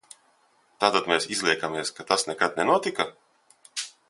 Tātad 0.83 1.09
mēs 1.11 1.27
izliekamies, 1.37 1.93
ka 1.99 2.07
tas 2.13 2.27
nekad 2.31 2.59
nenotika? 2.63 3.09